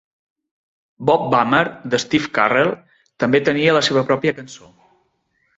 Bob 1.09 1.27
Bummer, 1.33 1.59
de 1.95 1.99
Steve 2.05 2.31
Carell, 2.39 2.73
també 3.25 3.45
tenia 3.51 3.79
la 3.79 3.85
seva 3.89 4.07
pròpia 4.11 4.35
cançó. 4.41 4.75